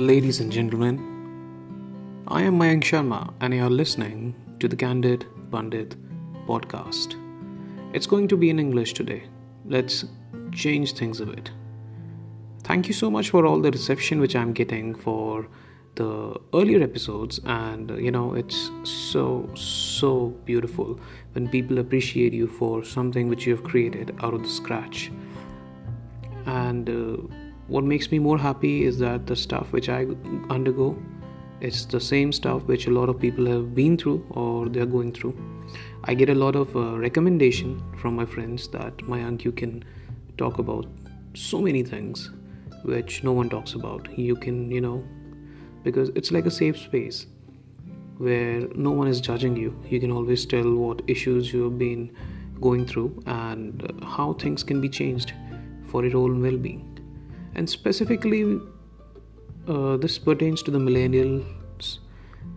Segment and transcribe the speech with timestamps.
[0.00, 0.98] Ladies and gentlemen,
[2.26, 5.94] I am Mayank Sharma and you are listening to the Candid Pandit
[6.46, 7.16] podcast.
[7.92, 9.24] It's going to be in English today.
[9.66, 10.06] Let's
[10.52, 11.50] change things a bit.
[12.62, 15.46] Thank you so much for all the reception which I'm getting for
[15.96, 20.98] the earlier episodes and you know it's so so beautiful
[21.32, 25.12] when people appreciate you for something which you have created out of the scratch
[26.46, 27.18] and uh,
[27.74, 30.00] what makes me more happy is that the stuff which i
[30.56, 30.88] undergo
[31.60, 35.12] it's the same stuff which a lot of people have been through or they're going
[35.12, 35.34] through
[36.04, 39.84] i get a lot of uh, recommendation from my friends that Mayank you can
[40.36, 40.86] talk about
[41.34, 42.30] so many things
[42.84, 45.04] which no one talks about you can you know
[45.84, 47.26] because it's like a safe space
[48.20, 49.74] where no one is judging you.
[49.88, 52.14] You can always tell what issues you have been
[52.60, 55.32] going through and how things can be changed
[55.86, 56.89] for your own well being.
[57.54, 58.60] And specifically,
[59.68, 61.98] uh, this pertains to the millennials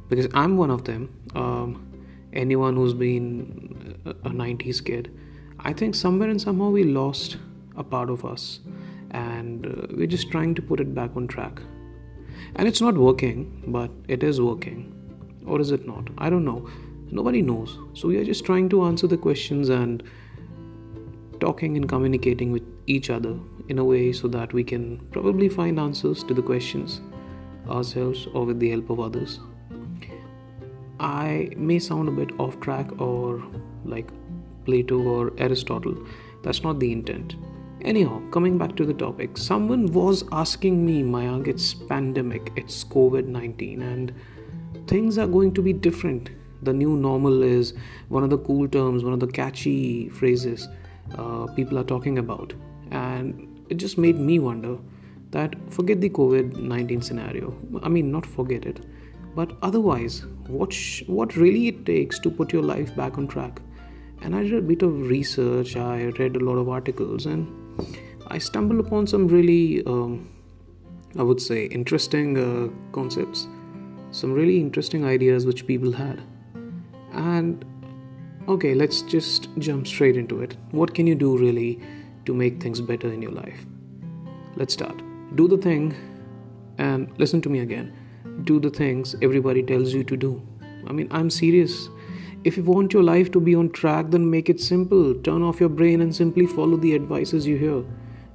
[0.10, 1.10] because I'm one of them.
[1.36, 1.90] Um,
[2.34, 5.12] anyone who's been a 90s kid,
[5.60, 7.38] I think somewhere and somehow we lost
[7.76, 8.60] a part of us
[9.12, 11.62] and uh, we're just trying to put it back on track.
[12.56, 14.90] And it's not working but it is working.
[15.46, 16.10] Or is it not?
[16.18, 16.70] I don't know.
[17.12, 17.78] Nobody knows.
[17.94, 20.04] So we are just trying to answer the questions and
[21.44, 25.80] talking and communicating with each other in a way so that we can probably find
[25.80, 27.02] answers to the questions
[27.70, 29.40] ourselves or with the help of others.
[31.00, 33.44] I may sound a bit off track or
[33.84, 34.12] like
[34.66, 35.98] plato or aristotle.
[36.44, 37.36] That's not the intent.
[37.82, 43.28] Anyhow, coming back to the topic, someone was asking me, Mayank, it's pandemic, it's COVID
[43.28, 44.14] 19, and
[44.88, 46.30] things are going to be different.
[46.62, 47.74] The new normal is
[48.08, 50.70] one of the cool terms, one of the catchy phrases
[51.18, 52.54] uh, people are talking about.
[52.92, 54.78] And it just made me wonder
[55.32, 57.56] that forget the COVID 19 scenario.
[57.82, 58.86] I mean, not forget it,
[59.36, 63.62] but otherwise, what, sh- what really it takes to put your life back on track.
[64.22, 67.48] And I did a bit of research, I read a lot of articles, and
[68.28, 70.30] I stumbled upon some really, um,
[71.18, 73.48] I would say, interesting uh, concepts,
[74.12, 76.22] some really interesting ideas which people had.
[77.12, 77.66] And
[78.48, 80.58] okay, let's just jump straight into it.
[80.72, 81.80] What can you do really
[82.26, 83.66] to make things better in your life?
[84.56, 85.02] Let's start.
[85.36, 85.96] Do the thing,
[86.78, 87.94] and listen to me again.
[88.44, 90.42] Do the things everybody tells you to do.
[90.88, 91.90] I mean, I'm serious.
[92.44, 95.16] If you want your life to be on track, then make it simple.
[95.16, 97.84] Turn off your brain and simply follow the advices you hear.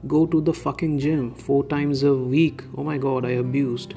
[0.06, 2.62] Go to the fucking gym four times a week.
[2.76, 3.94] Oh my god, I abused.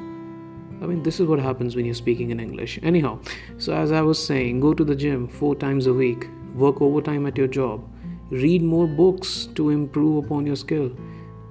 [0.82, 2.80] I mean, this is what happens when you're speaking in English.
[2.82, 3.20] Anyhow,
[3.60, 7.28] so as I was saying, go to the gym four times a week, work overtime
[7.28, 7.88] at your job,
[8.32, 10.92] read more books to improve upon your skill,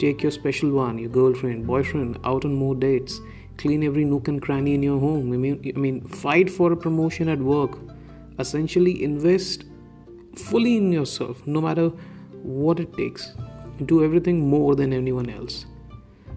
[0.01, 3.21] take your special one, your girlfriend, boyfriend, out on more dates,
[3.57, 5.33] clean every nook and cranny in your home.
[5.33, 7.79] I mean, I mean fight for a promotion at work.
[8.41, 9.65] Essentially invest
[10.35, 11.91] fully in yourself no matter
[12.43, 13.33] what it takes.
[13.85, 15.67] Do everything more than anyone else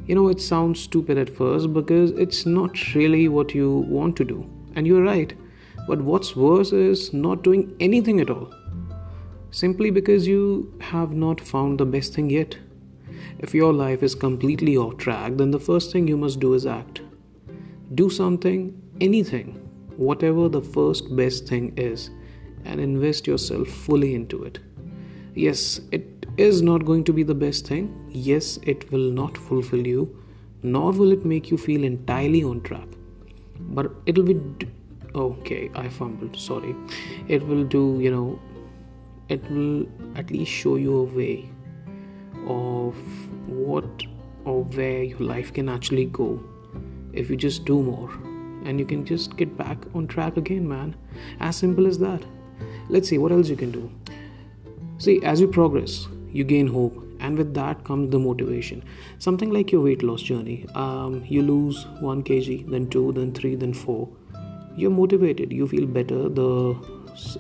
[0.06, 4.26] you know it sounds stupid at first because it's not really what you want to
[4.26, 4.50] do.
[4.76, 5.34] And you're right.
[5.88, 8.54] But what's worse is not doing anything at all.
[9.52, 12.58] Simply because you have not found the best thing yet.
[13.40, 16.66] If your life is completely off track then the first thing you must do is
[16.66, 17.02] act.
[17.94, 19.60] Do something anything
[19.98, 22.10] whatever the first best thing is
[22.66, 24.60] and invest yourself fully into it.
[25.36, 28.10] Yes, it is not going to be the best thing.
[28.10, 30.20] Yes, it will not fulfill you,
[30.64, 32.88] nor will it make you feel entirely on track.
[33.60, 34.34] But it'll be.
[34.34, 34.68] D-
[35.16, 36.76] okay, I fumbled, sorry.
[37.28, 38.40] It will do, you know,
[39.30, 39.86] it will
[40.16, 41.50] at least show you a way
[42.48, 42.96] of
[43.48, 44.04] what
[44.46, 46.44] or where your life can actually go
[47.14, 48.10] if you just do more
[48.66, 50.96] and you can just get back on track again, man.
[51.40, 52.24] As simple as that.
[52.90, 53.92] Let's see what else you can do.
[54.98, 58.84] See, as you progress, you gain hope, and with that comes the motivation.
[59.20, 60.66] Something like your weight loss journey.
[60.76, 64.10] Um, you lose one kg, then two, then three, then four.
[64.76, 65.52] You're motivated.
[65.52, 66.28] You feel better.
[66.30, 66.50] The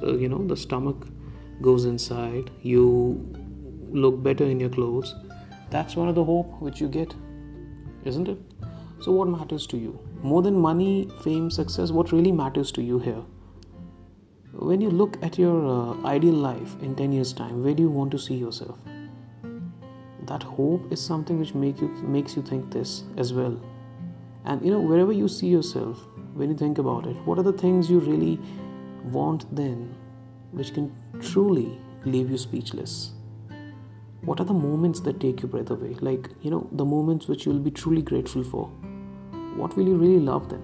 [0.03, 1.07] uh, you know the stomach
[1.61, 2.51] goes inside.
[2.61, 2.85] You
[3.91, 5.15] look better in your clothes.
[5.71, 7.13] That's one of the hope which you get,
[8.05, 8.39] isn't it?
[9.01, 9.99] So, what matters to you?
[10.21, 13.23] More than money, fame, success, what really matters to you here?
[14.55, 17.89] When you look at your uh, ideal life in 10 years' time, where do you
[17.89, 18.77] want to see yourself?
[20.27, 23.59] That hope is something which make you, makes you think this as well.
[24.45, 26.05] And you know, wherever you see yourself,
[26.35, 28.39] when you think about it, what are the things you really
[29.05, 29.95] want then
[30.51, 33.13] which can truly leave you speechless?
[34.21, 35.95] What are the moments that take your breath away?
[35.99, 38.67] Like, you know, the moments which you'll be truly grateful for
[39.55, 40.63] what will you really love then?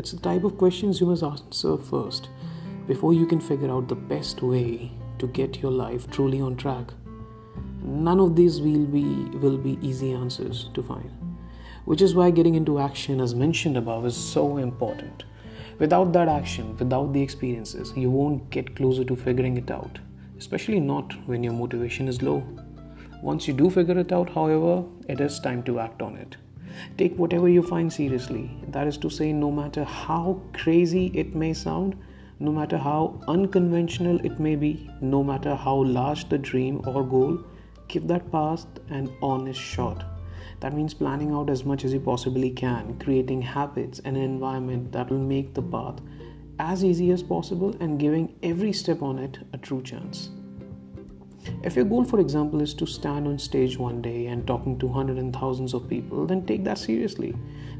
[0.00, 2.30] It's the type of questions you must answer first
[2.86, 6.94] before you can figure out the best way to get your life truly on track.
[7.82, 9.04] None of these will be
[9.42, 11.10] will be easy answers to find.
[11.84, 15.24] Which is why getting into action as mentioned above is so important.
[15.78, 19.98] Without that action, without the experiences, you won't get closer to figuring it out,
[20.38, 22.42] especially not when your motivation is low.
[23.22, 26.38] Once you do figure it out, however, it is time to act on it.
[26.98, 28.50] Take whatever you find seriously.
[28.68, 31.96] That is to say, no matter how crazy it may sound,
[32.38, 37.38] no matter how unconventional it may be, no matter how large the dream or goal,
[37.88, 40.04] give that path an honest shot.
[40.60, 44.92] That means planning out as much as you possibly can, creating habits and an environment
[44.92, 46.00] that will make the path
[46.58, 50.30] as easy as possible and giving every step on it a true chance.
[51.62, 54.88] If your goal, for example, is to stand on stage one day and talking to
[54.88, 57.34] hundreds and thousands of people, then take that seriously.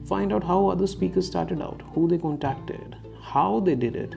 [0.06, 4.14] Find out how other speakers started out, who they contacted, how they did it,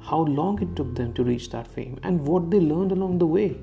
[0.00, 3.26] how long it took them to reach that fame, and what they learned along the
[3.26, 3.56] way.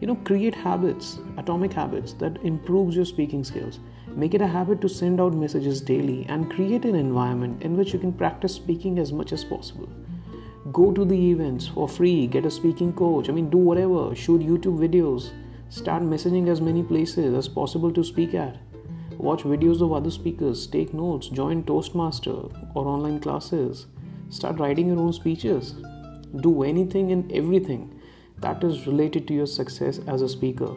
[0.00, 3.78] You know create habits atomic habits that improves your speaking skills.
[4.08, 7.92] Make it a habit to send out messages daily and create an environment in which
[7.92, 9.88] you can practice speaking as much as possible
[10.70, 13.28] go to the events for free get a speaking coach.
[13.28, 14.14] I mean do whatever.
[14.14, 15.32] Shoot youtube videos.
[15.70, 18.58] Start messaging as many places as possible to speak at.
[19.18, 20.66] Watch videos of other speakers.
[20.66, 21.28] Take notes.
[21.28, 22.30] Join toastmaster
[22.74, 23.86] or online classes.
[24.30, 25.74] Start writing your own speeches.
[26.40, 28.00] Do anything and everything
[28.38, 30.74] that is related to your success as a speaker.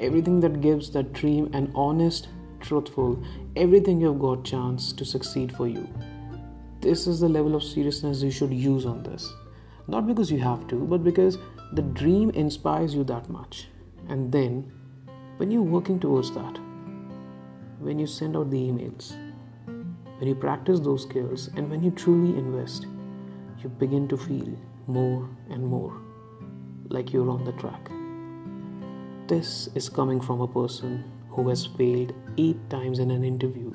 [0.00, 2.28] Everything that gives that dream an honest,
[2.60, 3.22] truthful,
[3.56, 5.88] everything you've got chance to succeed for you.
[6.88, 9.34] This is the level of seriousness you should use on this.
[9.88, 11.36] Not because you have to, but because
[11.74, 13.68] the dream inspires you that much.
[14.08, 14.72] And then,
[15.36, 16.58] when you're working towards that,
[17.78, 19.14] when you send out the emails,
[19.66, 22.86] when you practice those skills, and when you truly invest,
[23.62, 24.48] you begin to feel
[24.86, 25.92] more and more
[26.88, 27.90] like you're on the track.
[29.26, 33.74] This is coming from a person who has failed eight times in an interview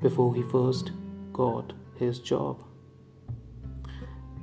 [0.00, 0.90] before he first
[1.32, 1.72] got
[2.02, 2.62] his job.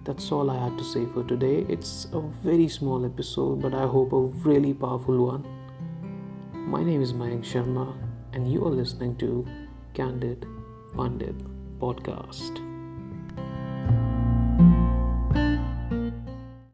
[0.05, 1.65] That's all I had to say for today.
[1.69, 5.45] It's a very small episode, but I hope a really powerful one.
[6.53, 7.95] My name is Mayank Sharma,
[8.33, 9.45] and you are listening to
[9.93, 10.47] Candid
[10.95, 11.37] Pandit
[11.79, 12.68] Podcast.